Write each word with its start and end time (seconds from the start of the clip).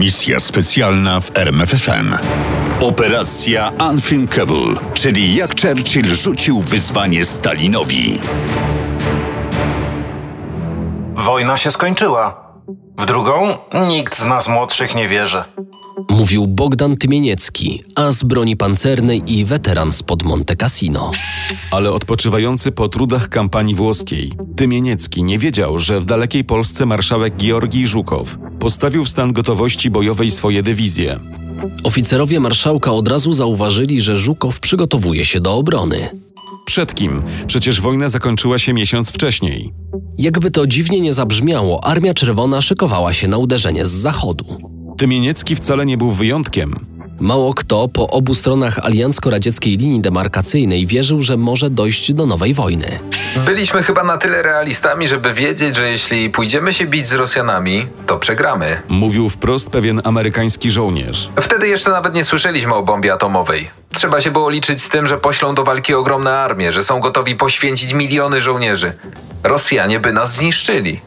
Misja 0.00 0.40
specjalna 0.40 1.20
w 1.20 1.36
RMFFM. 1.36 2.14
Operacja 2.80 3.70
Unthinkable, 3.90 4.74
czyli 4.94 5.34
jak 5.34 5.60
Churchill 5.60 6.14
rzucił 6.14 6.60
wyzwanie 6.60 7.24
Stalinowi. 7.24 8.20
Wojna 11.14 11.56
się 11.56 11.70
skończyła. 11.70 12.52
W 12.98 13.06
drugą 13.06 13.58
nikt 13.88 14.18
z 14.18 14.24
nas 14.24 14.48
młodszych 14.48 14.94
nie 14.94 15.08
wierzy. 15.08 15.44
Mówił 16.08 16.46
Bogdan 16.46 16.96
Tymieniecki, 16.96 17.82
as 17.94 18.22
broni 18.22 18.56
pancernej 18.56 19.22
i 19.26 19.44
weteran 19.44 19.92
spod 19.92 20.22
Monte 20.22 20.56
Cassino. 20.56 21.10
Ale 21.70 21.92
odpoczywający 21.92 22.72
po 22.72 22.88
trudach 22.88 23.28
kampanii 23.28 23.74
włoskiej, 23.74 24.32
Tymieniecki 24.56 25.22
nie 25.22 25.38
wiedział, 25.38 25.78
że 25.78 26.00
w 26.00 26.04
dalekiej 26.04 26.44
Polsce 26.44 26.86
marszałek 26.86 27.36
Georgij 27.36 27.86
Żukow 27.86 28.38
postawił 28.58 29.04
w 29.04 29.08
stan 29.08 29.32
gotowości 29.32 29.90
bojowej 29.90 30.30
swoje 30.30 30.62
dywizje. 30.62 31.20
Oficerowie 31.84 32.40
marszałka 32.40 32.92
od 32.92 33.08
razu 33.08 33.32
zauważyli, 33.32 34.00
że 34.00 34.16
Żukow 34.16 34.60
przygotowuje 34.60 35.24
się 35.24 35.40
do 35.40 35.54
obrony. 35.54 36.10
Przed 36.64 36.94
kim? 36.94 37.22
Przecież 37.46 37.80
wojna 37.80 38.08
zakończyła 38.08 38.58
się 38.58 38.72
miesiąc 38.72 39.10
wcześniej. 39.10 39.72
Jakby 40.18 40.50
to 40.50 40.66
dziwnie 40.66 41.00
nie 41.00 41.12
zabrzmiało, 41.12 41.84
Armia 41.84 42.14
Czerwona 42.14 42.62
szykowała 42.62 43.12
się 43.12 43.28
na 43.28 43.38
uderzenie 43.38 43.86
z 43.86 43.90
zachodu. 43.90 44.44
Tymieniecki 45.00 45.56
wcale 45.56 45.86
nie 45.86 45.96
był 45.96 46.10
wyjątkiem. 46.10 46.80
Mało 47.20 47.54
kto 47.54 47.88
po 47.88 48.06
obu 48.08 48.34
stronach 48.34 48.78
aliancko-radzieckiej 48.78 49.78
linii 49.78 50.00
demarkacyjnej 50.00 50.86
wierzył, 50.86 51.22
że 51.22 51.36
może 51.36 51.70
dojść 51.70 52.12
do 52.12 52.26
nowej 52.26 52.54
wojny. 52.54 52.98
Byliśmy 53.46 53.82
chyba 53.82 54.04
na 54.04 54.18
tyle 54.18 54.42
realistami, 54.42 55.08
żeby 55.08 55.34
wiedzieć, 55.34 55.76
że 55.76 55.90
jeśli 55.90 56.30
pójdziemy 56.30 56.72
się 56.72 56.86
bić 56.86 57.08
z 57.08 57.12
Rosjanami, 57.12 57.86
to 58.06 58.18
przegramy. 58.18 58.82
Mówił 58.88 59.28
wprost 59.28 59.70
pewien 59.70 60.00
amerykański 60.04 60.70
żołnierz. 60.70 61.30
Wtedy 61.40 61.68
jeszcze 61.68 61.90
nawet 61.90 62.14
nie 62.14 62.24
słyszeliśmy 62.24 62.74
o 62.74 62.82
bombie 62.82 63.10
atomowej. 63.10 63.70
Trzeba 63.92 64.20
się 64.20 64.30
było 64.30 64.50
liczyć 64.50 64.82
z 64.82 64.88
tym, 64.88 65.06
że 65.06 65.18
poślą 65.18 65.54
do 65.54 65.64
walki 65.64 65.94
ogromne 65.94 66.38
armie, 66.38 66.72
że 66.72 66.82
są 66.82 67.00
gotowi 67.00 67.36
poświęcić 67.36 67.92
miliony 67.92 68.40
żołnierzy. 68.40 68.92
Rosjanie 69.42 70.00
by 70.00 70.12
nas 70.12 70.34
zniszczyli. 70.34 71.00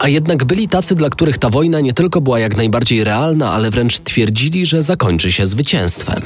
A 0.00 0.08
jednak 0.08 0.44
byli 0.44 0.68
tacy, 0.68 0.94
dla 0.94 1.10
których 1.10 1.38
ta 1.38 1.50
wojna 1.50 1.80
nie 1.80 1.92
tylko 1.92 2.20
była 2.20 2.38
jak 2.40 2.56
najbardziej 2.56 3.04
realna, 3.04 3.52
ale 3.52 3.70
wręcz 3.70 3.98
twierdzili, 3.98 4.66
że 4.66 4.82
zakończy 4.82 5.32
się 5.32 5.46
zwycięstwem. 5.46 6.22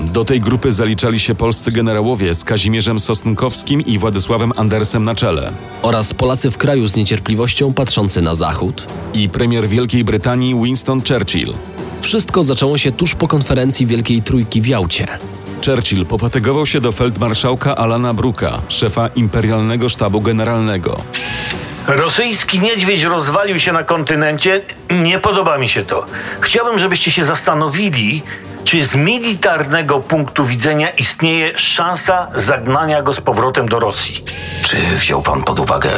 Do 0.00 0.24
tej 0.24 0.40
grupy 0.40 0.72
zaliczali 0.72 1.18
się 1.20 1.34
polscy 1.34 1.72
generałowie 1.72 2.34
z 2.34 2.44
Kazimierzem 2.44 3.00
Sosnkowskim 3.00 3.80
i 3.80 3.98
Władysławem 3.98 4.52
Andersem 4.56 5.04
na 5.04 5.14
czele 5.14 5.52
Oraz 5.82 6.14
Polacy 6.14 6.50
w 6.50 6.58
kraju 6.58 6.88
z 6.88 6.96
niecierpliwością 6.96 7.72
patrzący 7.72 8.22
na 8.22 8.34
zachód. 8.34 8.86
i 9.14 9.28
premier 9.28 9.68
Wielkiej 9.68 10.04
Brytanii 10.04 10.54
Winston 10.64 11.02
Churchill. 11.08 11.54
Wszystko 12.00 12.42
zaczęło 12.42 12.78
się 12.78 12.92
tuż 12.92 13.14
po 13.14 13.28
konferencji 13.28 13.86
Wielkiej 13.86 14.22
Trójki 14.22 14.60
w 14.60 14.66
Jałcie. 14.66 15.06
Churchill 15.66 16.06
pofatygował 16.06 16.66
się 16.66 16.80
do 16.80 16.92
feldmarszałka 16.92 17.76
Alana 17.76 18.14
Bruka, 18.14 18.60
szefa 18.68 19.08
imperialnego 19.08 19.88
sztabu 19.88 20.20
generalnego. 20.20 21.02
Rosyjski 21.86 22.60
niedźwiedź 22.60 23.02
rozwalił 23.02 23.60
się 23.60 23.72
na 23.72 23.84
kontynencie. 23.84 24.60
Nie 24.90 25.18
podoba 25.18 25.58
mi 25.58 25.68
się 25.68 25.84
to. 25.84 26.06
Chciałbym, 26.40 26.78
żebyście 26.78 27.10
się 27.10 27.24
zastanowili, 27.24 28.22
czy 28.64 28.84
z 28.84 28.94
militarnego 28.94 30.00
punktu 30.00 30.44
widzenia 30.44 30.90
istnieje 30.90 31.58
szansa 31.58 32.28
zagnania 32.34 33.02
go 33.02 33.12
z 33.12 33.20
powrotem 33.20 33.68
do 33.68 33.80
Rosji. 33.80 34.24
Czy 34.62 34.76
wziął 34.76 35.22
pan 35.22 35.42
pod 35.42 35.60
uwagę 35.60 35.90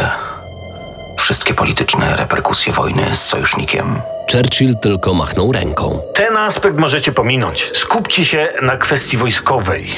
wszystkie 1.19 1.55
polityczne 1.55 2.16
reperkusje 2.16 2.72
wojny 2.72 3.16
z 3.16 3.22
sojusznikiem? 3.22 4.00
Churchill 4.33 4.75
tylko 4.83 5.14
machnął 5.14 5.53
ręką. 5.53 6.00
Ten 6.14 6.36
aspekt 6.36 6.78
możecie 6.78 7.12
pominąć. 7.12 7.70
Skupcie 7.75 8.25
się 8.25 8.48
na 8.62 8.77
kwestii 8.77 9.16
wojskowej. 9.16 9.91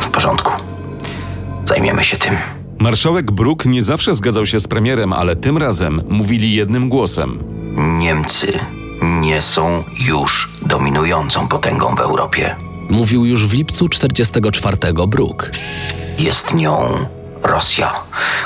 W 0.00 0.08
porządku. 0.08 0.52
Zajmiemy 1.64 2.04
się 2.04 2.16
tym. 2.16 2.59
Marszałek 2.80 3.30
Bruk 3.30 3.64
nie 3.64 3.82
zawsze 3.82 4.14
zgadzał 4.14 4.46
się 4.46 4.60
z 4.60 4.68
premierem, 4.68 5.12
ale 5.12 5.36
tym 5.36 5.58
razem 5.58 6.02
mówili 6.08 6.54
jednym 6.54 6.88
głosem. 6.88 7.38
Niemcy 7.98 8.58
nie 9.02 9.42
są 9.42 9.84
już 9.98 10.50
dominującą 10.62 11.48
potęgą 11.48 11.94
w 11.94 12.00
Europie. 12.00 12.56
Mówił 12.90 13.24
już 13.24 13.46
w 13.46 13.52
lipcu 13.52 13.88
44 13.88 14.76
Bruk. 15.08 15.50
Jest 16.18 16.54
nią 16.54 16.88
Rosja, 17.42 17.92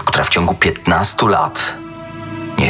która 0.04 0.24
w 0.24 0.28
ciągu 0.28 0.54
15 0.54 1.28
lat 1.28 1.83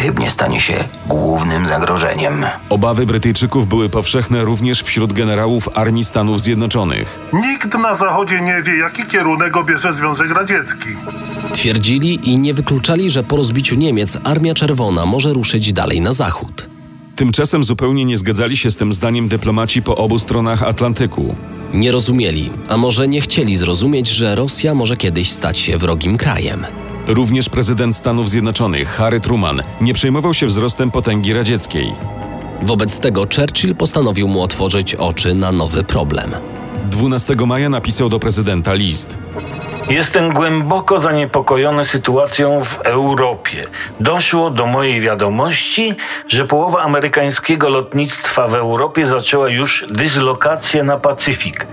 niechybnie 0.04 0.31
stanie 0.31 0.60
się 0.60 0.84
głównym 1.06 1.66
zagrożeniem. 1.66 2.44
Obawy 2.69 3.06
Brytyjczyków 3.06 3.66
były 3.66 3.88
powszechne 3.88 4.44
również 4.44 4.82
wśród 4.82 5.12
generałów 5.12 5.69
Armii 5.75 6.04
Stanów 6.04 6.41
Zjednoczonych. 6.41 7.20
Nikt 7.32 7.78
na 7.78 7.94
Zachodzie 7.94 8.41
nie 8.41 8.62
wie, 8.62 8.76
jaki 8.76 9.06
kierunek 9.06 9.56
obierze 9.56 9.93
Związek 9.93 10.31
Radziecki. 10.31 10.88
Twierdzili 11.54 12.31
i 12.31 12.38
nie 12.38 12.54
wykluczali, 12.54 13.10
że 13.10 13.22
po 13.22 13.37
rozbiciu 13.37 13.75
Niemiec 13.75 14.19
Armia 14.25 14.54
Czerwona 14.54 15.06
może 15.06 15.32
ruszyć 15.32 15.72
dalej 15.72 16.00
na 16.00 16.12
zachód. 16.12 16.66
Tymczasem 17.16 17.64
zupełnie 17.64 18.04
nie 18.04 18.16
zgadzali 18.16 18.56
się 18.56 18.70
z 18.70 18.76
tym 18.76 18.93
zdaniem 18.93 19.28
dyplomaci 19.28 19.82
po 19.82 19.97
obu 19.97 20.19
stronach 20.19 20.62
Atlantyku. 20.62 21.34
Nie 21.75 21.93
rozumieli, 21.93 22.50
a 22.69 22.76
może 22.76 23.09
nie 23.09 23.20
chcieli 23.20 23.56
zrozumieć, 23.56 24.09
że 24.09 24.34
Rosja 24.34 24.75
może 24.75 24.97
kiedyś 24.97 25.31
stać 25.31 25.59
się 25.59 25.78
wrogim 25.78 26.16
krajem. 26.16 26.66
Również 27.06 27.48
prezydent 27.48 27.97
Stanów 27.97 28.31
Zjednoczonych 28.31 28.88
Harry 28.88 29.20
Truman 29.20 29.62
nie 29.81 29.94
przejmował 29.94 30.34
się 30.34 30.47
wzrostem 30.47 30.91
potęgi 30.91 31.32
radzieckiej. 31.32 31.92
Wobec 32.62 32.98
tego 32.98 33.26
Churchill 33.37 33.76
postanowił 33.76 34.28
mu 34.28 34.42
otworzyć 34.42 34.94
oczy 34.94 35.34
na 35.34 35.53
nowy 35.53 35.84
problem. 35.84 36.31
12 36.91 37.34
maja 37.47 37.69
napisał 37.69 38.09
do 38.09 38.19
prezydenta 38.19 38.75
list. 38.75 39.19
Jestem 39.91 40.32
głęboko 40.32 41.00
zaniepokojony 41.00 41.84
sytuacją 41.84 42.64
w 42.64 42.81
Europie. 42.81 43.66
Doszło 44.00 44.50
do 44.50 44.66
mojej 44.66 45.00
wiadomości, 45.00 45.93
że 46.28 46.44
połowa 46.44 46.82
amerykańskiego 46.82 47.69
lotnictwa 47.69 48.48
w 48.48 48.54
Europie 48.54 49.06
zaczęła 49.06 49.48
już 49.48 49.87
dyslokację 49.91 50.84
na 50.84 50.97
Pacyfik. 50.97 51.66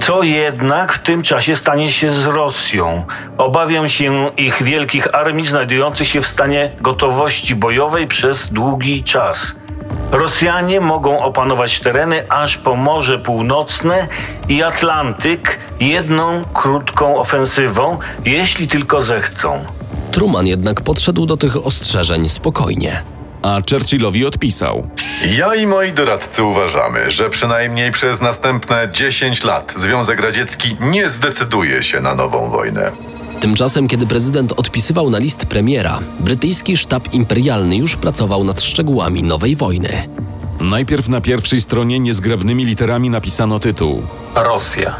Co 0.00 0.22
jednak 0.22 0.92
w 0.92 0.98
tym 0.98 1.22
czasie 1.22 1.56
stanie 1.56 1.92
się 1.92 2.10
z 2.12 2.26
Rosją? 2.26 3.04
Obawiam 3.38 3.88
się 3.88 4.30
ich 4.36 4.62
wielkich 4.62 5.14
armii 5.14 5.46
znajdujących 5.46 6.08
się 6.08 6.20
w 6.20 6.26
stanie 6.26 6.70
gotowości 6.80 7.54
bojowej 7.54 8.06
przez 8.06 8.48
długi 8.48 9.02
czas. 9.02 9.54
Rosjanie 10.12 10.80
mogą 10.80 11.18
opanować 11.18 11.80
tereny 11.80 12.30
aż 12.30 12.56
po 12.56 12.74
Morze 12.74 13.18
Północne 13.18 14.08
i 14.48 14.62
Atlantyk 14.62 15.58
jedną 15.80 16.44
krótką 16.52 17.16
ofensywą, 17.16 17.98
jeśli 18.24 18.68
tylko 18.68 19.00
zechcą. 19.00 19.64
Truman 20.10 20.46
jednak 20.46 20.80
podszedł 20.80 21.26
do 21.26 21.36
tych 21.36 21.66
ostrzeżeń 21.66 22.28
spokojnie. 22.28 23.13
A 23.44 23.60
Churchillowi 23.70 24.26
odpisał. 24.26 24.86
Ja 25.36 25.54
i 25.54 25.66
moi 25.66 25.92
doradcy 25.92 26.42
uważamy, 26.42 27.10
że 27.10 27.30
przynajmniej 27.30 27.92
przez 27.92 28.20
następne 28.20 28.88
10 28.92 29.44
lat 29.44 29.74
Związek 29.76 30.20
Radziecki 30.20 30.76
nie 30.80 31.08
zdecyduje 31.08 31.82
się 31.82 32.00
na 32.00 32.14
nową 32.14 32.50
wojnę. 32.50 32.90
Tymczasem, 33.40 33.88
kiedy 33.88 34.06
prezydent 34.06 34.52
odpisywał 34.56 35.10
na 35.10 35.18
list 35.18 35.46
premiera, 35.46 35.98
brytyjski 36.20 36.76
sztab 36.76 37.14
imperialny 37.14 37.76
już 37.76 37.96
pracował 37.96 38.44
nad 38.44 38.60
szczegółami 38.62 39.22
nowej 39.22 39.56
wojny. 39.56 40.08
Najpierw 40.60 41.08
na 41.08 41.20
pierwszej 41.20 41.60
stronie 41.60 42.00
niezgrabnymi 42.00 42.64
literami 42.64 43.10
napisano 43.10 43.58
tytuł. 43.58 44.02
Rosja. 44.34 44.96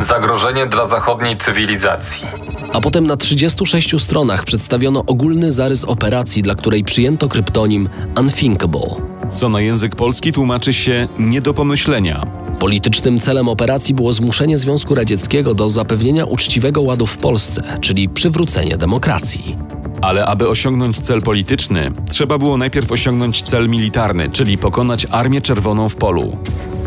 Zagrożenie 0.00 0.66
dla 0.66 0.88
zachodniej 0.88 1.36
cywilizacji. 1.36 2.26
A 2.72 2.80
potem 2.80 3.06
na 3.06 3.16
36 3.16 4.00
stronach 4.02 4.44
przedstawiono 4.44 5.04
ogólny 5.06 5.50
zarys 5.50 5.84
operacji, 5.84 6.42
dla 6.42 6.54
której 6.54 6.84
przyjęto 6.84 7.28
kryptonim 7.28 7.88
Unthinkable. 8.20 8.80
co 9.34 9.48
na 9.48 9.60
język 9.60 9.96
polski 9.96 10.32
tłumaczy 10.32 10.72
się 10.72 11.08
nie 11.18 11.40
do 11.40 11.54
pomyślenia. 11.54 12.26
Politycznym 12.58 13.18
celem 13.18 13.48
operacji 13.48 13.94
było 13.94 14.12
zmuszenie 14.12 14.58
Związku 14.58 14.94
Radzieckiego 14.94 15.54
do 15.54 15.68
zapewnienia 15.68 16.24
uczciwego 16.24 16.82
ładu 16.82 17.06
w 17.06 17.16
Polsce, 17.16 17.62
czyli 17.80 18.08
przywrócenie 18.08 18.76
demokracji. 18.76 19.56
Ale 20.00 20.26
aby 20.26 20.48
osiągnąć 20.48 21.00
cel 21.00 21.22
polityczny, 21.22 21.92
trzeba 22.10 22.38
było 22.38 22.56
najpierw 22.56 22.92
osiągnąć 22.92 23.42
cel 23.42 23.68
militarny, 23.68 24.28
czyli 24.30 24.58
pokonać 24.58 25.06
Armię 25.10 25.40
Czerwoną 25.40 25.88
w 25.88 25.96
polu. 25.96 26.36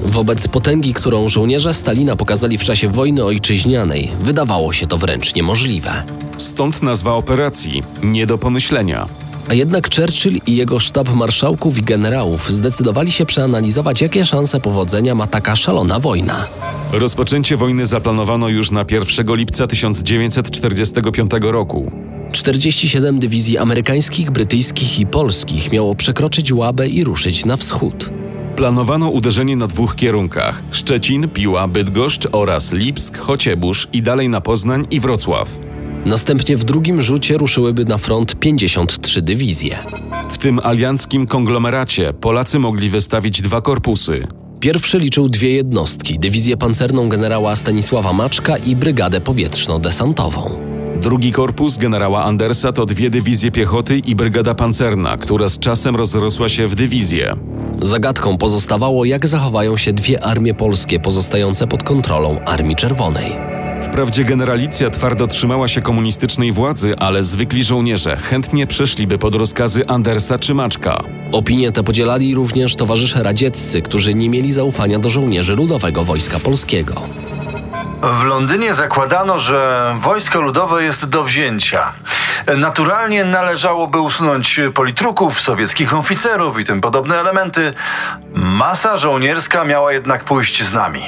Wobec 0.06 0.48
potęgi, 0.48 0.94
którą 0.94 1.28
żołnierze 1.28 1.74
Stalina 1.74 2.16
pokazali 2.16 2.58
w 2.58 2.64
czasie 2.64 2.90
wojny 2.90 3.24
ojczyźnianej, 3.24 4.12
wydawało 4.22 4.74
się 4.74 4.88
to 4.88 4.98
wręcz 4.98 5.36
niemożliwe. 5.36 6.04
Stąd 6.38 6.82
nazwa 6.82 7.14
operacji 7.14 7.84
nie 8.04 8.26
do 8.26 8.38
pomyślenia. 8.38 9.08
A 9.50 9.54
jednak 9.54 9.96
Churchill 9.96 10.40
i 10.48 10.56
jego 10.56 10.80
sztab 10.80 11.14
marszałków 11.14 11.78
i 11.78 11.82
generałów 11.82 12.52
zdecydowali 12.52 13.12
się 13.12 13.26
przeanalizować, 13.26 14.02
jakie 14.02 14.26
szanse 14.26 14.60
powodzenia 14.60 15.16
ma 15.16 15.28
taka 15.28 15.56
szalona 15.56 16.00
wojna. 16.00 16.46
Rozpoczęcie 16.92 17.58
wojny 17.58 17.86
zaplanowano 17.86 18.50
już 18.50 18.72
na 18.72 18.86
1 18.92 19.36
lipca 19.36 19.68
1945 19.68 21.32
roku. 21.42 21.92
47 22.32 23.20
dywizji 23.20 23.58
amerykańskich, 23.58 24.32
brytyjskich 24.32 25.00
i 25.00 25.06
polskich 25.06 25.72
miało 25.72 25.96
przekroczyć 25.96 26.54
Łabę 26.54 26.88
i 26.88 27.04
ruszyć 27.04 27.46
na 27.46 27.58
wschód. 27.58 28.10
Planowano 28.56 29.10
uderzenie 29.10 29.56
na 29.56 29.68
dwóch 29.68 29.96
kierunkach: 29.96 30.64
Szczecin, 30.72 31.30
Piła, 31.30 31.68
Bydgoszcz 31.68 32.28
oraz 32.32 32.74
Lipsk, 32.74 33.18
Chociebórz 33.18 33.88
i 33.94 34.02
dalej 34.02 34.30
na 34.30 34.42
Poznań 34.42 34.88
i 34.92 35.00
Wrocław. 35.00 35.60
Następnie 36.06 36.58
w 36.58 36.64
drugim 36.64 37.02
rzucie 37.02 37.38
ruszyłyby 37.38 37.86
na 37.86 37.98
front 37.98 38.40
53 38.40 39.22
dywizje. 39.22 39.78
W 40.30 40.38
tym 40.38 40.60
alianckim 40.64 41.28
konglomeracie 41.28 42.14
Polacy 42.14 42.60
mogli 42.60 42.90
wystawić 42.90 43.42
dwa 43.42 43.62
korpusy. 43.62 44.28
Pierwszy 44.60 45.00
liczył 45.00 45.30
dwie 45.30 45.50
jednostki: 45.54 46.20
dywizję 46.20 46.58
pancerną 46.58 47.10
generała 47.10 47.56
Stanisława 47.56 48.14
Maczka 48.14 48.58
i 48.58 48.76
brygadę 48.76 49.22
powietrzno-desantową. 49.22 50.50
Drugi 51.02 51.32
korpus 51.32 51.78
generała 51.78 52.24
Andersa 52.24 52.72
to 52.72 52.86
dwie 52.86 53.10
dywizje 53.10 53.52
piechoty 53.52 53.98
i 53.98 54.16
brygada 54.16 54.56
pancerna, 54.56 55.18
która 55.18 55.50
z 55.50 55.60
czasem 55.60 55.96
rozrosła 55.96 56.50
się 56.50 56.68
w 56.68 56.76
dywizję. 56.76 57.36
Zagadką 57.84 58.38
pozostawało, 58.38 59.06
jak 59.06 59.28
zachowają 59.28 59.78
się 59.78 59.94
dwie 59.94 60.24
armie 60.24 60.54
polskie 60.54 61.00
pozostające 61.00 61.68
pod 61.68 61.84
kontrolą 61.84 62.40
Armii 62.46 62.76
Czerwonej. 62.76 63.36
Wprawdzie 63.82 64.24
generalicja 64.24 64.90
twardo 64.90 65.28
trzymała 65.28 65.68
się 65.68 65.82
komunistycznej 65.82 66.52
władzy, 66.52 66.96
ale 67.00 67.24
zwykli 67.24 67.64
żołnierze 67.64 68.18
chętnie 68.18 68.68
przeszliby 68.68 69.18
pod 69.18 69.36
rozkazy 69.36 69.88
Andersa 69.88 70.40
czy 70.40 70.54
Maczka. 70.54 71.04
Opinię 71.32 71.72
tę 71.72 71.84
podzielali 71.84 72.36
również 72.36 72.76
towarzysze 72.76 73.24
radzieccy, 73.24 73.82
którzy 73.82 74.14
nie 74.14 74.30
mieli 74.30 74.52
zaufania 74.52 75.00
do 75.00 75.10
żołnierzy 75.10 75.56
Ludowego 75.56 76.04
Wojska 76.04 76.40
Polskiego. 76.40 76.94
W 78.04 78.24
Londynie 78.24 78.74
zakładano, 78.74 79.40
że 79.40 79.94
wojsko 80.00 80.42
ludowe 80.42 80.84
jest 80.84 81.10
do 81.10 81.24
wzięcia. 81.24 81.94
Naturalnie 82.58 83.26
należałoby 83.26 84.00
usunąć 84.00 84.60
politruków, 84.74 85.42
sowieckich 85.42 85.96
oficerów 85.96 86.60
i 86.60 86.64
tym 86.64 86.82
podobne 86.82 87.20
elementy. 87.20 87.74
Masa 88.36 88.98
żołnierska 88.98 89.66
miała 89.66 89.94
jednak 89.94 90.24
pójść 90.24 90.64
z 90.64 90.74
nami. 90.74 91.02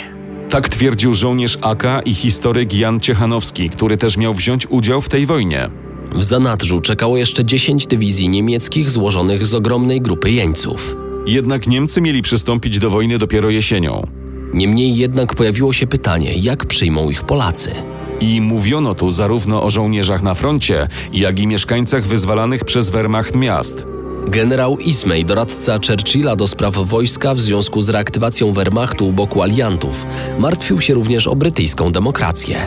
Tak 0.49 0.69
twierdził 0.69 1.13
żołnierz 1.13 1.57
AK 1.61 1.83
i 2.05 2.13
historyk 2.13 2.73
Jan 2.73 2.99
Ciechanowski, 2.99 3.69
który 3.69 3.97
też 3.97 4.17
miał 4.17 4.33
wziąć 4.33 4.67
udział 4.67 5.01
w 5.01 5.09
tej 5.09 5.25
wojnie. 5.25 5.69
W 6.11 6.23
zanadrzu 6.23 6.81
czekało 6.81 7.17
jeszcze 7.17 7.45
10 7.45 7.87
dywizji 7.87 8.29
niemieckich 8.29 8.89
złożonych 8.89 9.45
z 9.45 9.55
ogromnej 9.55 10.01
grupy 10.01 10.31
jeńców. 10.31 10.95
Jednak 11.25 11.67
Niemcy 11.67 12.01
mieli 12.01 12.21
przystąpić 12.21 12.79
do 12.79 12.89
wojny 12.89 13.17
dopiero 13.17 13.49
jesienią. 13.49 14.07
Niemniej 14.53 14.95
jednak 14.95 15.35
pojawiło 15.35 15.73
się 15.73 15.87
pytanie, 15.87 16.33
jak 16.33 16.65
przyjmą 16.65 17.09
ich 17.09 17.23
Polacy. 17.23 17.71
I 18.19 18.41
mówiono 18.41 18.95
tu 18.95 19.09
zarówno 19.09 19.63
o 19.63 19.69
żołnierzach 19.69 20.21
na 20.21 20.33
froncie, 20.33 20.87
jak 21.13 21.39
i 21.39 21.47
mieszkańcach 21.47 22.03
wyzwalanych 22.03 22.63
przez 22.63 22.89
Wehrmacht 22.89 23.35
miast. 23.35 23.85
Generał 24.27 24.77
Ismay, 24.77 25.25
doradca 25.25 25.79
Churchilla 25.87 26.35
do 26.35 26.47
spraw 26.47 26.75
wojska 26.75 27.33
w 27.33 27.39
związku 27.39 27.81
z 27.81 27.89
reaktywacją 27.89 28.51
Wehrmachtu 28.51 29.07
u 29.07 29.11
boku 29.11 29.41
aliantów, 29.41 30.05
martwił 30.39 30.81
się 30.81 30.93
również 30.93 31.27
o 31.27 31.35
brytyjską 31.35 31.91
demokrację. 31.91 32.57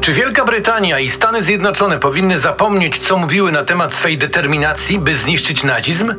Czy 0.00 0.12
Wielka 0.12 0.44
Brytania 0.44 1.00
i 1.00 1.08
Stany 1.08 1.42
Zjednoczone 1.42 1.98
powinny 1.98 2.38
zapomnieć, 2.38 2.98
co 2.98 3.16
mówiły 3.16 3.52
na 3.52 3.64
temat 3.64 3.94
swej 3.94 4.18
determinacji, 4.18 4.98
by 4.98 5.16
zniszczyć 5.16 5.64
nazizm? 5.64 6.14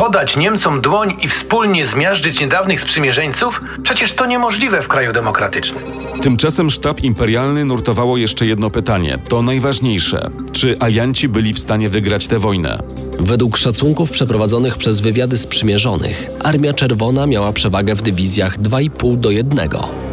Podać 0.00 0.36
Niemcom 0.36 0.80
dłoń 0.80 1.16
i 1.22 1.28
wspólnie 1.28 1.86
zmiażdżyć 1.86 2.40
niedawnych 2.40 2.80
sprzymierzeńców? 2.80 3.60
Przecież 3.82 4.12
to 4.12 4.26
niemożliwe 4.26 4.82
w 4.82 4.88
kraju 4.88 5.12
demokratycznym. 5.12 5.82
Tymczasem 6.22 6.70
sztab 6.70 7.00
imperialny 7.00 7.64
nurtowało 7.64 8.16
jeszcze 8.16 8.46
jedno 8.46 8.70
pytanie, 8.70 9.18
to 9.28 9.42
najważniejsze. 9.42 10.30
Czy 10.52 10.76
alianci 10.78 11.28
byli 11.28 11.54
w 11.54 11.58
stanie 11.58 11.88
wygrać 11.88 12.26
tę 12.26 12.38
wojnę? 12.38 12.78
Według 13.20 13.56
szacunków 13.56 14.10
przeprowadzonych 14.10 14.76
przez 14.76 15.00
wywiady 15.00 15.36
sprzymierzonych, 15.36 16.26
Armia 16.44 16.74
Czerwona 16.74 17.26
miała 17.26 17.52
przewagę 17.52 17.94
w 17.94 18.02
dywizjach 18.02 18.58
2,5 18.58 19.16
do 19.16 19.30
1. 19.30 19.68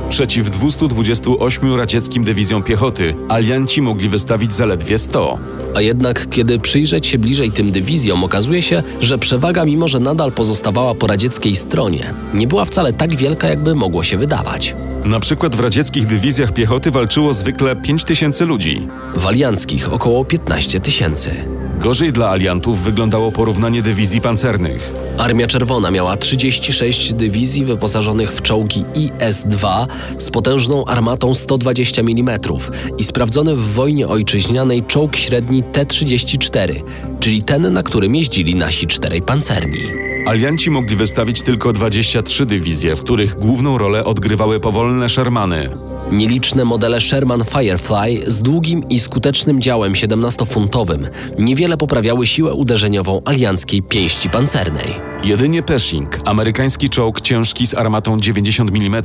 Przeciw 0.10 0.50
228 0.50 1.76
radzieckim 1.76 2.24
dywizjom 2.24 2.64
piechoty 2.64 3.16
alianci 3.30 3.82
mogli 3.82 4.10
wystawić 4.10 4.54
zaledwie 4.54 4.98
100. 4.98 5.38
A 5.76 5.82
jednak, 5.82 6.30
kiedy 6.30 6.60
przyjrzeć 6.60 7.08
się 7.08 7.18
bliżej 7.18 7.52
tym 7.52 7.72
dywizjom, 7.72 8.24
okazuje 8.24 8.62
się, 8.62 8.84
że 9.02 9.18
przewaga, 9.18 9.66
mimo 9.66 9.88
że 9.88 10.00
nadal 10.00 10.32
pozostawała 10.32 10.96
po 10.96 11.08
radzieckiej 11.08 11.56
stronie, 11.56 12.14
nie 12.34 12.48
była 12.48 12.66
wcale 12.66 12.94
tak 12.94 13.16
wielka, 13.16 13.48
jakby 13.48 13.76
mogło 13.76 14.04
się 14.04 14.18
wydawać. 14.18 14.76
Na 15.06 15.20
przykład 15.20 15.56
w 15.56 15.60
radzieckich 15.60 16.06
dywizjach 16.06 16.54
piechoty 16.54 16.92
walczyło 16.92 17.34
zwykle 17.34 17.76
5 17.76 18.04
tysięcy 18.04 18.46
ludzi. 18.46 18.88
W 19.16 19.28
alianckich 19.28 19.94
około 19.94 20.26
15 20.26 20.80
tysięcy. 20.80 21.57
Gorzej 21.78 22.14
dla 22.14 22.30
aliantów 22.30 22.84
wyglądało 22.84 23.32
porównanie 23.32 23.82
dywizji 23.82 24.22
pancernych. 24.22 24.94
Armia 25.18 25.48
Czerwona 25.48 25.92
miała 25.92 26.18
36 26.18 27.14
dywizji 27.14 27.66
wyposażonych 27.66 28.34
w 28.34 28.42
czołgi 28.42 28.84
IS-2 28.96 29.86
z 30.18 30.32
potężną 30.32 30.86
armatą 30.86 31.34
120 31.34 32.02
mm 32.02 32.40
i 32.98 33.04
sprawdzony 33.04 33.56
w 33.56 33.74
wojnie 33.74 34.08
ojczyźnianej 34.08 34.84
czołg 34.84 35.16
średni 35.16 35.64
T-34, 35.64 36.84
czyli 37.20 37.44
ten, 37.44 37.74
na 37.74 37.84
którym 37.84 38.16
jeździli 38.16 38.56
nasi 38.56 38.88
czterej 38.88 39.22
pancerni. 39.22 40.07
Alianci 40.28 40.70
mogli 40.72 40.96
wystawić 40.96 41.42
tylko 41.42 41.74
23 41.74 42.46
dywizje, 42.46 42.96
w 42.96 43.02
których 43.02 43.36
główną 43.36 43.78
rolę 43.78 44.06
odgrywały 44.06 44.60
powolne 44.60 45.10
Shermany. 45.10 45.70
Nieliczne 46.12 46.66
modele 46.66 47.02
Sherman 47.02 47.44
Firefly 47.46 48.32
z 48.32 48.42
długim 48.42 48.90
i 48.90 49.00
skutecznym 49.00 49.62
działem 49.62 49.94
17-funtowym 49.94 51.08
niewiele 51.40 51.78
poprawiały 51.78 52.28
siłę 52.28 52.54
uderzeniową 52.54 53.22
alianckiej 53.26 53.84
pięści 53.84 54.30
pancernej. 54.30 54.94
Jedynie 55.24 55.64
Pershing, 55.64 56.20
amerykański 56.26 56.90
czołg 56.90 57.22
ciężki 57.22 57.68
z 57.68 57.74
armatą 57.74 58.20
90 58.20 58.72
mm, 58.72 59.04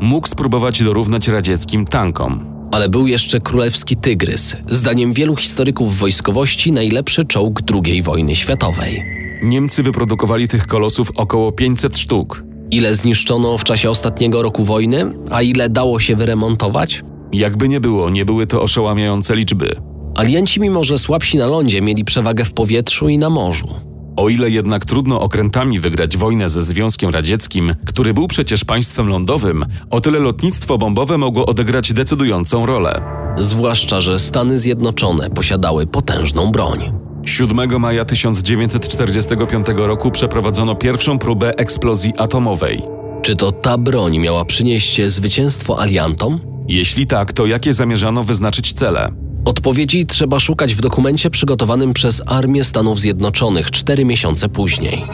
mógł 0.00 0.28
spróbować 0.28 0.82
dorównać 0.82 1.28
radzieckim 1.28 1.84
tankom. 1.84 2.44
Ale 2.72 2.88
był 2.88 3.06
jeszcze 3.06 3.40
królewski 3.40 3.96
Tygrys, 3.96 4.56
zdaniem 4.68 5.12
wielu 5.12 5.36
historyków 5.36 5.98
wojskowości 5.98 6.72
najlepszy 6.72 7.24
czołg 7.24 7.60
II 7.84 8.02
wojny 8.02 8.34
światowej. 8.34 9.23
Niemcy 9.44 9.82
wyprodukowali 9.82 10.48
tych 10.48 10.66
kolosów 10.66 11.10
około 11.14 11.52
500 11.52 11.98
sztuk. 11.98 12.42
Ile 12.70 12.94
zniszczono 12.94 13.58
w 13.58 13.64
czasie 13.64 13.90
ostatniego 13.90 14.42
roku 14.42 14.64
wojny, 14.64 15.12
a 15.30 15.42
ile 15.42 15.68
dało 15.68 16.00
się 16.00 16.16
wyremontować? 16.16 17.02
Jakby 17.32 17.68
nie 17.68 17.80
było, 17.80 18.10
nie 18.10 18.24
były 18.24 18.46
to 18.46 18.62
oszałamiające 18.62 19.36
liczby. 19.36 19.76
Alianci, 20.14 20.60
mimo 20.60 20.84
że 20.84 20.98
słabsi 20.98 21.38
na 21.38 21.46
lądzie, 21.46 21.82
mieli 21.82 22.04
przewagę 22.04 22.44
w 22.44 22.52
powietrzu 22.52 23.08
i 23.08 23.18
na 23.18 23.30
morzu. 23.30 23.68
O 24.16 24.28
ile 24.28 24.50
jednak 24.50 24.86
trudno 24.86 25.20
okrętami 25.20 25.78
wygrać 25.78 26.16
wojnę 26.16 26.48
ze 26.48 26.62
Związkiem 26.62 27.10
Radzieckim, 27.10 27.74
który 27.86 28.14
był 28.14 28.26
przecież 28.26 28.64
państwem 28.64 29.08
lądowym, 29.08 29.66
o 29.90 30.00
tyle 30.00 30.18
lotnictwo 30.18 30.78
bombowe 30.78 31.18
mogło 31.18 31.46
odegrać 31.46 31.92
decydującą 31.92 32.66
rolę. 32.66 33.00
Zwłaszcza, 33.38 34.00
że 34.00 34.18
Stany 34.18 34.56
Zjednoczone 34.56 35.30
posiadały 35.30 35.86
potężną 35.86 36.52
broń. 36.52 37.03
7 37.24 37.80
maja 37.80 38.04
1945 38.04 39.66
roku 39.76 40.10
przeprowadzono 40.10 40.74
pierwszą 40.74 41.18
próbę 41.18 41.58
eksplozji 41.58 42.12
atomowej. 42.18 42.82
Czy 43.22 43.36
to 43.36 43.52
ta 43.52 43.78
broń 43.78 44.18
miała 44.18 44.44
przynieść 44.44 45.02
zwycięstwo 45.02 45.80
aliantom? 45.80 46.40
Jeśli 46.68 47.06
tak, 47.06 47.32
to 47.32 47.46
jakie 47.46 47.72
zamierzano 47.72 48.24
wyznaczyć 48.24 48.72
cele? 48.72 49.12
Odpowiedzi 49.44 50.06
trzeba 50.06 50.40
szukać 50.40 50.74
w 50.74 50.80
dokumencie 50.80 51.30
przygotowanym 51.30 51.92
przez 51.92 52.22
Armię 52.26 52.64
Stanów 52.64 53.00
Zjednoczonych 53.00 53.70
cztery 53.70 54.04
miesiące 54.04 54.48
później. 54.48 55.04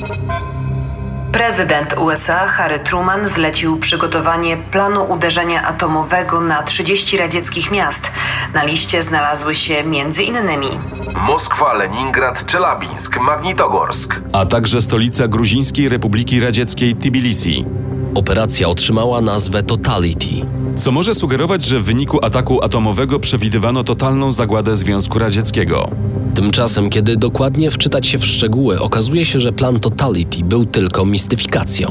Prezydent 1.33 1.95
USA 1.99 2.47
Harry 2.47 2.79
Truman 2.79 3.29
zlecił 3.29 3.79
przygotowanie 3.79 4.57
planu 4.57 5.05
uderzenia 5.13 5.63
atomowego 5.63 6.41
na 6.41 6.63
30 6.63 7.17
radzieckich 7.17 7.71
miast. 7.71 8.13
Na 8.55 8.65
liście 8.65 9.03
znalazły 9.03 9.55
się 9.55 9.75
m.in. 9.75 10.37
Moskwa, 11.27 11.73
Leningrad, 11.73 12.47
Czelabińsk, 12.47 13.21
Magnitogorsk. 13.21 14.21
A 14.33 14.47
także 14.47 14.81
stolica 14.81 15.29
Gruzińskiej 15.29 15.89
Republiki 15.89 16.41
Radzieckiej 16.41 16.95
Tbilisi. 16.95 17.65
Operacja 18.15 18.69
otrzymała 18.69 19.21
nazwę 19.21 19.63
Totality. 19.63 20.47
Co 20.77 20.93
może 20.93 21.15
sugerować, 21.15 21.65
że 21.65 21.79
w 21.79 21.85
wyniku 21.85 22.25
ataku 22.25 22.65
atomowego 22.65 23.21
przewidywano 23.21 23.85
totalną 23.85 24.33
zagładę 24.33 24.77
Związku 24.77 25.19
Radzieckiego. 25.19 25.91
Tymczasem, 26.41 26.91
kiedy 26.91 27.17
dokładnie 27.17 27.71
wczytać 27.71 28.07
się 28.07 28.19
w 28.19 28.27
szczegóły, 28.27 28.81
okazuje 28.81 29.25
się, 29.25 29.39
że 29.41 29.53
plan 29.53 29.81
Totality 29.81 30.45
był 30.45 30.65
tylko 30.65 31.05
mistyfikacją. 31.05 31.91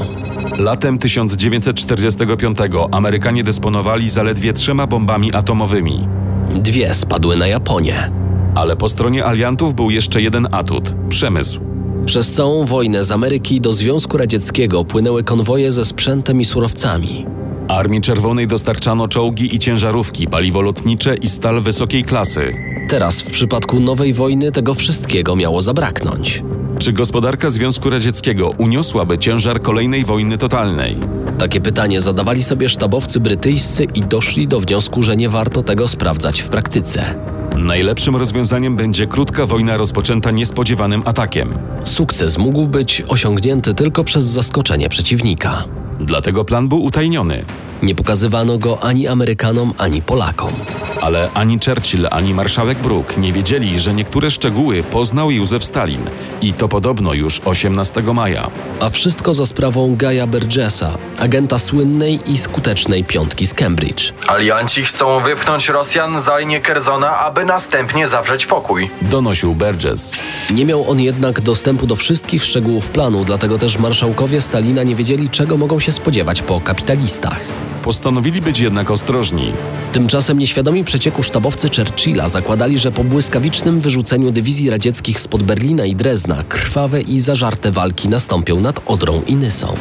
Latem 0.58 0.98
1945 0.98 2.58
Amerykanie 2.90 3.44
dysponowali 3.44 4.10
zaledwie 4.10 4.52
trzema 4.52 4.86
bombami 4.86 5.34
atomowymi. 5.34 6.08
Dwie 6.54 6.94
spadły 6.94 7.36
na 7.36 7.46
Japonię. 7.46 8.10
Ale 8.54 8.76
po 8.76 8.88
stronie 8.88 9.24
aliantów 9.24 9.74
był 9.74 9.90
jeszcze 9.90 10.22
jeden 10.22 10.48
atut 10.50 10.94
przemysł. 11.08 11.60
Przez 12.06 12.32
całą 12.32 12.64
wojnę 12.64 13.04
z 13.04 13.10
Ameryki 13.10 13.60
do 13.60 13.72
Związku 13.72 14.16
Radzieckiego 14.16 14.84
płynęły 14.84 15.24
konwoje 15.24 15.70
ze 15.70 15.84
sprzętem 15.84 16.40
i 16.40 16.44
surowcami. 16.44 17.26
Armii 17.68 18.00
Czerwonej 18.00 18.46
dostarczano 18.46 19.08
czołgi 19.08 19.54
i 19.54 19.58
ciężarówki, 19.58 20.26
paliwo 20.26 20.60
lotnicze 20.60 21.16
i 21.16 21.28
stal 21.28 21.60
wysokiej 21.60 22.04
klasy. 22.04 22.69
Teraz, 22.90 23.20
w 23.20 23.30
przypadku 23.30 23.80
nowej 23.80 24.14
wojny, 24.14 24.52
tego 24.52 24.74
wszystkiego 24.74 25.36
miało 25.36 25.60
zabraknąć. 25.60 26.42
Czy 26.78 26.92
gospodarka 26.92 27.50
Związku 27.50 27.90
Radzieckiego 27.90 28.48
uniosłaby 28.58 29.18
ciężar 29.18 29.62
kolejnej 29.62 30.04
wojny 30.04 30.38
totalnej? 30.38 30.96
Takie 31.38 31.60
pytanie 31.60 32.00
zadawali 32.00 32.42
sobie 32.42 32.68
sztabowcy 32.68 33.20
brytyjscy 33.20 33.84
i 33.94 34.02
doszli 34.02 34.48
do 34.48 34.60
wniosku, 34.60 35.02
że 35.02 35.16
nie 35.16 35.28
warto 35.28 35.62
tego 35.62 35.88
sprawdzać 35.88 36.40
w 36.40 36.48
praktyce. 36.48 37.14
Najlepszym 37.56 38.16
rozwiązaniem 38.16 38.76
będzie 38.76 39.06
krótka 39.06 39.46
wojna 39.46 39.76
rozpoczęta 39.76 40.30
niespodziewanym 40.30 41.02
atakiem. 41.04 41.54
Sukces 41.84 42.38
mógł 42.38 42.66
być 42.66 43.02
osiągnięty 43.08 43.74
tylko 43.74 44.04
przez 44.04 44.24
zaskoczenie 44.24 44.88
przeciwnika. 44.88 45.64
Dlatego 46.00 46.44
plan 46.44 46.68
był 46.68 46.82
utajniony. 46.82 47.44
Nie 47.82 47.94
pokazywano 47.94 48.58
go 48.58 48.80
ani 48.82 49.08
Amerykanom, 49.08 49.74
ani 49.78 50.02
Polakom. 50.02 50.52
Ale 51.00 51.30
ani 51.34 51.58
Churchill, 51.64 52.08
ani 52.10 52.34
marszałek 52.34 52.78
Brooke 52.78 53.20
nie 53.20 53.32
wiedzieli, 53.32 53.80
że 53.80 53.94
niektóre 53.94 54.30
szczegóły 54.30 54.82
poznał 54.82 55.30
Józef 55.30 55.64
Stalin. 55.64 56.00
I 56.42 56.52
to 56.52 56.68
podobno 56.68 57.14
już 57.14 57.40
18 57.44 58.02
maja. 58.02 58.50
A 58.80 58.90
wszystko 58.90 59.32
za 59.32 59.46
sprawą 59.46 59.96
Gaja 59.96 60.26
Burgessa, 60.26 60.98
agenta 61.18 61.58
słynnej 61.58 62.20
i 62.26 62.38
skutecznej 62.38 63.04
piątki 63.04 63.46
z 63.46 63.54
Cambridge. 63.54 64.12
Alianci 64.26 64.84
chcą 64.84 65.20
wypchnąć 65.20 65.68
Rosjan 65.68 66.20
za 66.20 66.38
linię 66.38 66.60
Kerzona, 66.60 67.18
aby 67.18 67.44
następnie 67.44 68.06
zawrzeć 68.06 68.46
pokój. 68.46 68.90
Donosił 69.02 69.54
Burgess. 69.54 70.12
Nie 70.50 70.64
miał 70.64 70.90
on 70.90 71.00
jednak 71.00 71.40
dostępu 71.40 71.86
do 71.86 71.96
wszystkich 71.96 72.44
szczegółów 72.44 72.88
planu, 72.88 73.24
dlatego 73.24 73.58
też 73.58 73.78
marszałkowie 73.78 74.40
Stalina 74.40 74.82
nie 74.82 74.94
wiedzieli, 74.94 75.28
czego 75.28 75.56
mogą 75.56 75.80
się 75.80 75.92
spodziewać 75.92 76.42
po 76.42 76.60
kapitalistach. 76.60 77.69
Postanowili 77.82 78.40
być 78.40 78.60
jednak 78.60 78.90
ostrożni. 78.90 79.52
Tymczasem 79.92 80.38
nieświadomi 80.38 80.84
przecieku 80.84 81.22
sztabowcy 81.22 81.68
Churchilla 81.68 82.28
zakładali, 82.28 82.78
że 82.78 82.92
po 82.92 83.04
błyskawicznym 83.04 83.80
wyrzuceniu 83.80 84.30
dywizji 84.30 84.70
radzieckich 84.70 85.20
spod 85.20 85.42
Berlina 85.42 85.84
i 85.86 85.96
Drezna 85.96 86.44
krwawe 86.48 87.02
i 87.02 87.20
zażarte 87.20 87.72
walki 87.72 88.08
nastąpią 88.08 88.60
nad 88.60 88.80
Odrą 88.86 89.22
i 89.26 89.34
Nysą. 89.36 89.74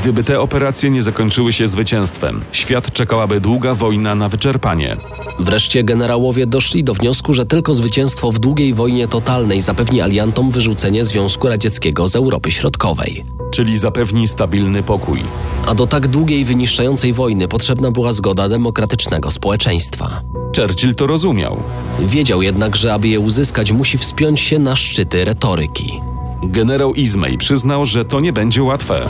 Gdyby 0.00 0.24
te 0.24 0.40
operacje 0.40 0.90
nie 0.90 1.02
zakończyły 1.02 1.52
się 1.52 1.68
zwycięstwem, 1.68 2.40
świat 2.52 2.92
czekałaby 2.92 3.40
długa 3.40 3.74
wojna 3.74 4.14
na 4.14 4.28
wyczerpanie. 4.28 4.96
Wreszcie 5.38 5.84
generałowie 5.84 6.46
doszli 6.46 6.84
do 6.84 6.94
wniosku, 6.94 7.34
że 7.34 7.46
tylko 7.46 7.74
zwycięstwo 7.74 8.32
w 8.32 8.38
długiej 8.38 8.74
wojnie 8.74 9.08
totalnej 9.08 9.60
zapewni 9.60 10.00
aliantom 10.00 10.50
wyrzucenie 10.50 11.04
Związku 11.04 11.48
Radzieckiego 11.48 12.08
z 12.08 12.16
Europy 12.16 12.50
Środkowej. 12.50 13.24
Czyli 13.50 13.78
zapewni 13.78 14.28
stabilny 14.28 14.82
pokój. 14.82 15.20
A 15.66 15.74
do 15.74 15.86
tak 15.86 16.06
długiej, 16.06 16.44
wyniszczającej 16.44 17.12
wojny 17.12 17.48
potrzebna 17.48 17.90
była 17.90 18.12
zgoda 18.12 18.48
demokratycznego 18.48 19.30
społeczeństwa. 19.30 20.22
Churchill 20.56 20.94
to 20.94 21.06
rozumiał. 21.06 21.62
Wiedział 22.00 22.42
jednak, 22.42 22.76
że 22.76 22.94
aby 22.94 23.08
je 23.08 23.20
uzyskać, 23.20 23.72
musi 23.72 23.98
wspiąć 23.98 24.40
się 24.40 24.58
na 24.58 24.76
szczyty 24.76 25.24
retoryki. 25.24 26.00
Generał 26.42 26.94
Izmej 26.94 27.38
przyznał, 27.38 27.84
że 27.84 28.04
to 28.04 28.20
nie 28.20 28.32
będzie 28.32 28.62
łatwe. 28.62 29.08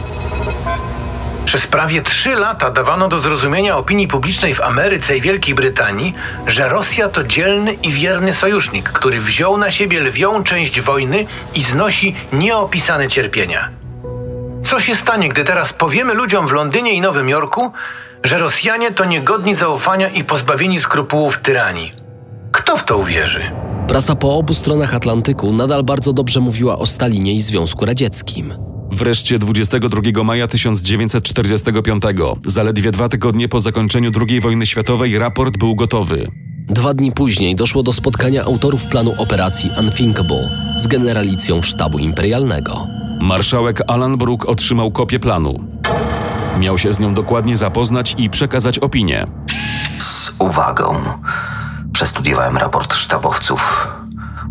Przez 1.55 1.67
prawie 1.67 2.03
trzy 2.03 2.35
lata 2.35 2.71
dawano 2.71 3.09
do 3.09 3.19
zrozumienia 3.19 3.77
opinii 3.77 4.09
publicznej 4.09 4.55
w 4.55 4.61
Ameryce 4.61 5.17
i 5.17 5.21
Wielkiej 5.21 5.55
Brytanii, 5.55 6.15
że 6.47 6.69
Rosja 6.69 7.09
to 7.09 7.25
dzielny 7.25 7.73
i 7.73 7.93
wierny 7.93 8.33
sojusznik, 8.33 8.89
który 8.89 9.21
wziął 9.21 9.57
na 9.57 9.71
siebie 9.71 10.01
lwią 10.01 10.45
część 10.45 10.81
wojny 10.81 11.27
i 11.55 11.63
znosi 11.63 12.15
nieopisane 12.33 13.09
cierpienia. 13.09 13.71
Co 14.65 14.81
się 14.81 14.97
stanie, 14.97 15.29
gdy 15.29 15.45
teraz 15.45 15.73
powiemy 15.73 16.15
ludziom 16.15 16.47
w 16.47 16.53
Londynie 16.53 16.93
i 16.93 17.01
Nowym 17.01 17.29
Jorku, 17.29 17.73
że 18.25 18.39
Rosjanie 18.39 18.93
to 18.93 19.05
niegodni 19.05 19.55
zaufania 19.55 20.09
i 20.09 20.25
pozbawieni 20.25 20.81
skrupułów 20.81 21.39
tyranii? 21.39 21.93
Kto 22.53 22.77
w 22.77 22.85
to 22.85 22.99
uwierzy? 22.99 23.41
Prasa 23.89 24.17
po 24.17 24.39
obu 24.39 24.55
stronach 24.55 24.95
Atlantyku 24.95 25.53
nadal 25.53 25.83
bardzo 25.83 26.13
dobrze 26.13 26.41
mówiła 26.41 26.79
o 26.79 26.87
Stalinie 26.87 27.35
i 27.35 27.41
Związku 27.41 27.87
Radzieckim. 27.87 28.74
Wreszcie 28.95 29.39
22 29.39 30.25
maja 30.25 30.47
1945, 30.47 32.03
zaledwie 32.47 32.91
dwa 32.91 33.09
tygodnie 33.09 33.49
po 33.49 33.61
zakończeniu 33.61 34.11
II 34.29 34.41
wojny 34.41 34.67
światowej, 34.67 35.19
raport 35.19 35.57
był 35.57 35.75
gotowy. 35.75 36.31
Dwa 36.69 36.95
dni 36.95 37.13
później 37.13 37.57
doszło 37.57 37.83
do 37.83 37.93
spotkania 37.93 38.45
autorów 38.45 38.87
planu 38.87 39.15
operacji 39.19 39.71
Unthinkable 39.79 40.73
z 40.77 40.87
generalicją 40.87 41.63
sztabu 41.63 41.99
imperialnego. 41.99 42.87
Marszałek 43.21 43.83
Alan 43.87 44.17
Brook 44.17 44.49
otrzymał 44.49 44.93
kopię 44.93 45.21
planu. 45.21 45.65
Miał 46.59 46.79
się 46.79 46.93
z 46.93 46.99
nią 46.99 47.15
dokładnie 47.15 47.57
zapoznać 47.57 48.15
i 48.19 48.31
przekazać 48.31 48.79
opinię. 48.79 49.27
Z 49.99 50.33
uwagą 50.39 50.95
przestudiowałem 51.93 52.57
raport 52.57 52.95
sztabowców 52.95 53.89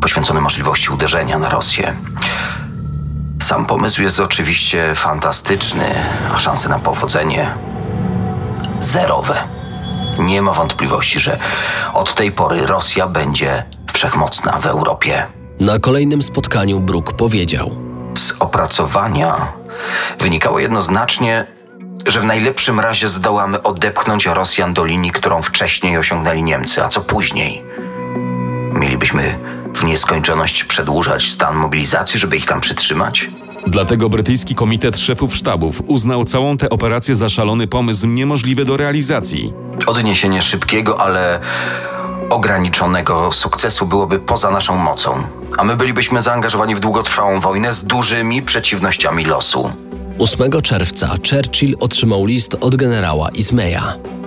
poświęcony 0.01 0.41
możliwości 0.41 0.89
uderzenia 0.89 1.39
na 1.39 1.49
Rosję. 1.49 1.93
Sam 3.53 3.65
pomysł 3.65 4.01
jest 4.01 4.19
oczywiście 4.19 4.95
fantastyczny, 4.95 5.85
a 6.35 6.39
szanse 6.39 6.69
na 6.69 6.79
powodzenie 6.79 7.51
zerowe. 8.79 9.43
Nie 10.19 10.41
ma 10.41 10.51
wątpliwości, 10.51 11.19
że 11.19 11.39
od 11.93 12.13
tej 12.13 12.31
pory 12.31 12.65
Rosja 12.65 13.07
będzie 13.07 13.63
wszechmocna 13.93 14.59
w 14.59 14.65
Europie. 14.65 15.25
Na 15.59 15.79
kolejnym 15.79 16.21
spotkaniu 16.21 16.79
Brook 16.79 17.13
powiedział: 17.13 17.71
Z 18.17 18.33
opracowania 18.39 19.47
wynikało 20.19 20.59
jednoznacznie, 20.59 21.45
że 22.07 22.19
w 22.19 22.25
najlepszym 22.25 22.79
razie 22.79 23.09
zdołamy 23.09 23.63
odepchnąć 23.63 24.25
Rosjan 24.25 24.73
do 24.73 24.85
linii, 24.85 25.11
którą 25.11 25.41
wcześniej 25.41 25.97
osiągnęli 25.97 26.43
Niemcy, 26.43 26.83
a 26.83 26.87
co 26.87 27.01
później? 27.01 27.63
Mielibyśmy 28.71 29.37
w 29.75 29.83
nieskończoność 29.83 30.63
przedłużać 30.63 31.31
stan 31.31 31.55
mobilizacji, 31.55 32.19
żeby 32.19 32.37
ich 32.37 32.45
tam 32.45 32.61
przytrzymać? 32.61 33.29
Dlatego 33.67 34.09
brytyjski 34.09 34.55
komitet 34.55 34.99
szefów 34.99 35.35
sztabów 35.35 35.81
uznał 35.87 36.25
całą 36.25 36.57
tę 36.57 36.69
operację 36.69 37.15
za 37.15 37.29
szalony 37.29 37.67
pomysł 37.67 38.07
niemożliwy 38.07 38.65
do 38.65 38.77
realizacji. 38.77 39.53
Odniesienie 39.87 40.41
szybkiego, 40.41 41.01
ale 41.01 41.39
ograniczonego 42.29 43.31
sukcesu 43.31 43.85
byłoby 43.85 44.19
poza 44.19 44.51
naszą 44.51 44.77
mocą, 44.77 45.23
a 45.57 45.63
my 45.63 45.75
bylibyśmy 45.75 46.21
zaangażowani 46.21 46.75
w 46.75 46.79
długotrwałą 46.79 47.39
wojnę 47.39 47.73
z 47.73 47.83
dużymi 47.83 48.41
przeciwnościami 48.41 49.25
losu. 49.25 49.71
8 50.19 50.61
czerwca 50.61 51.15
Churchill 51.29 51.75
otrzymał 51.79 52.25
list 52.25 52.57
od 52.61 52.75
generała 52.75 53.29
Ismeya. 53.29 53.81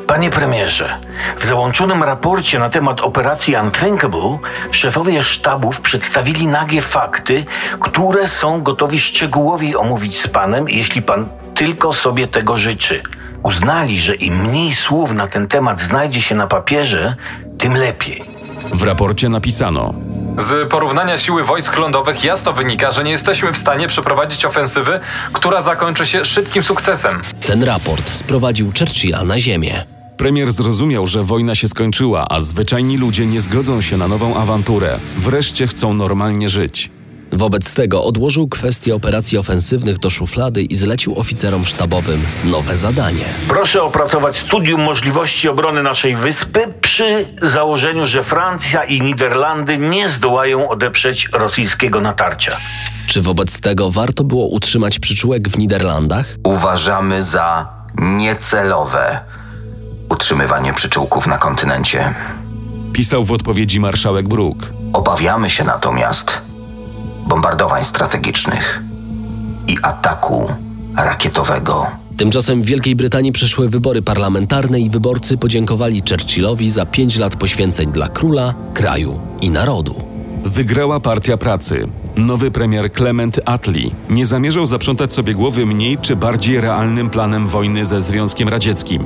Panie 0.07 0.31
premierze, 0.31 0.99
w 1.39 1.45
załączonym 1.45 2.03
raporcie 2.03 2.59
na 2.59 2.71
temat 2.71 3.01
operacji 3.01 3.57
Unthinkable 3.63 4.39
szefowie 4.71 5.25
sztabów 5.25 5.81
przedstawili 5.81 6.47
nagie 6.47 6.83
fakty, 6.83 7.45
które 7.81 8.29
są 8.29 8.63
gotowi 8.63 9.01
szczegółowiej 9.01 9.77
omówić 9.77 10.21
z 10.21 10.29
panem, 10.29 10.69
jeśli 10.69 11.03
pan 11.03 11.29
tylko 11.55 11.93
sobie 11.93 12.27
tego 12.27 12.57
życzy. 12.57 13.03
Uznali, 13.43 14.01
że 14.01 14.15
im 14.15 14.45
mniej 14.45 14.75
słów 14.75 15.13
na 15.13 15.27
ten 15.27 15.49
temat 15.49 15.83
znajdzie 15.83 16.23
się 16.23 16.35
na 16.35 16.47
papierze, 16.47 17.15
tym 17.59 17.77
lepiej. 17.77 18.25
W 18.73 18.83
raporcie 18.83 19.29
napisano: 19.29 19.95
Z 20.39 20.71
porównania 20.71 21.19
siły 21.19 21.45
wojsk 21.45 21.79
lądowych 21.79 22.25
jasno 22.25 22.53
wynika, 22.53 22.91
że 22.91 23.05
nie 23.05 23.11
jesteśmy 23.11 23.53
w 23.53 23.57
stanie 23.57 23.89
przeprowadzić 23.89 24.45
ofensywy, 24.45 25.01
która 25.33 25.61
zakończy 25.63 26.07
się 26.07 26.25
szybkim 26.25 26.63
sukcesem. 26.63 27.21
Ten 27.47 27.63
raport 27.63 28.11
sprowadził 28.11 28.73
Churchilla 28.79 29.25
na 29.25 29.41
ziemię. 29.41 29.96
Premier 30.16 30.52
zrozumiał, 30.52 31.06
że 31.06 31.23
wojna 31.23 31.54
się 31.54 31.68
skończyła, 31.68 32.26
a 32.30 32.40
zwyczajni 32.40 32.96
ludzie 32.96 33.26
nie 33.26 33.40
zgodzą 33.40 33.80
się 33.80 33.96
na 33.96 34.08
nową 34.08 34.37
awanturę. 34.37 34.99
Wreszcie 35.18 35.66
chcą 35.66 35.94
normalnie 35.94 36.49
żyć. 36.49 36.90
Wobec 37.32 37.75
tego 37.75 38.04
odłożył 38.04 38.49
kwestię 38.49 38.94
operacji 38.94 39.38
ofensywnych 39.38 39.99
do 39.99 40.11
szuflady 40.11 40.62
i 40.62 40.76
zlecił 40.76 41.18
oficerom 41.18 41.64
sztabowym 41.64 42.23
nowe 42.44 42.76
zadanie. 42.76 43.25
Proszę 43.49 43.82
opracować 43.82 44.37
studium 44.37 44.80
możliwości 44.82 45.49
obrony 45.49 45.82
naszej 45.82 46.16
wyspy 46.16 46.61
przy 46.80 47.26
założeniu, 47.42 48.06
że 48.06 48.23
Francja 48.23 48.85
i 48.85 49.00
Niderlandy 49.00 49.78
nie 49.78 50.08
zdołają 50.08 50.68
odeprzeć 50.68 51.28
rosyjskiego 51.32 52.00
natarcia. 52.00 52.56
Czy 53.06 53.23
wobec 53.23 53.61
tego 53.61 53.90
warto 53.90 54.25
było 54.25 54.46
utrzymać 54.46 54.99
przyczółek 54.99 55.49
w 55.49 55.58
Niderlandach? 55.58 56.26
Uważamy 56.44 57.23
za 57.23 57.68
niecelowe 57.99 59.20
utrzymywanie 60.09 60.73
przyczółków 60.73 61.27
na 61.27 61.39
kontynencie. 61.39 62.15
Pisał 62.93 63.25
w 63.25 63.33
odpowiedzi 63.33 63.81
marszałek 63.81 64.29
Brook. 64.29 64.73
Obawiamy 64.93 65.51
się 65.51 65.65
natomiast 65.65 66.41
bombardowań 67.27 67.85
strategicznych 67.85 68.83
i 69.69 69.77
ataku 69.83 70.53
rakietowego. 70.97 71.87
Tymczasem 72.17 72.63
w 72.63 72.65
Wielkiej 72.65 72.97
Brytanii 72.97 73.33
przyszły 73.33 73.69
wybory 73.69 74.03
parlamentarne 74.03 74.81
i 74.81 74.91
wyborcy 74.91 75.39
podziękowali 75.39 76.03
Churchillowi 76.11 76.71
za 76.71 76.87
pięć 76.87 77.17
lat 77.17 77.37
poświęceń 77.37 77.93
dla 77.93 78.09
króla, 78.09 78.55
kraju 78.75 79.21
i 79.41 79.51
narodu. 79.51 80.03
Wygrała 80.45 81.01
Partia 81.01 81.37
Pracy. 81.37 81.89
Nowy 82.17 82.51
premier 82.51 82.93
Clement 82.93 83.41
Attlee 83.45 83.95
nie 84.11 84.27
zamierzał 84.27 84.67
zaprzątać 84.67 85.13
sobie 85.13 85.35
głowy 85.35 85.67
mniej 85.67 85.99
czy 85.99 86.17
bardziej 86.17 86.61
realnym 86.61 87.11
planem 87.11 87.47
wojny 87.47 87.85
ze 87.85 88.01
Związkiem 88.01 88.49
Radzieckim. 88.49 89.05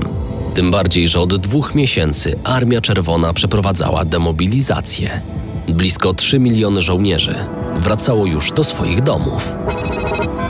Tym 0.55 0.71
bardziej, 0.71 1.09
że 1.09 1.21
od 1.21 1.37
dwóch 1.37 1.75
miesięcy 1.75 2.39
Armia 2.45 2.81
Czerwona 2.81 3.33
przeprowadzała 3.35 4.05
demobilizację. 4.05 5.21
Blisko 5.69 6.15
3 6.15 6.39
miliony 6.39 6.83
żołnierzy, 6.83 7.35
wracało 7.77 8.27
już 8.27 8.53
do 8.53 8.65
swoich 8.65 9.01
domów. 9.01 9.55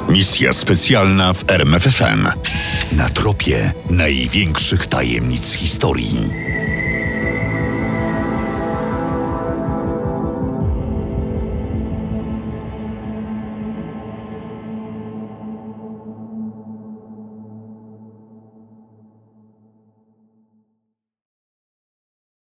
Misja 0.08 0.52
specjalna 0.52 1.32
w 1.32 1.50
RMFFM. 1.50 2.28
Na 2.92 3.08
tropie 3.08 3.72
największych 3.90 4.86
tajemnic 4.86 5.52
historii. 5.52 6.49